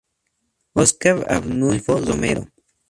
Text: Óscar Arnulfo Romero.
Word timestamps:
Óscar 0.81 1.17
Arnulfo 1.35 1.93
Romero. 2.07 2.43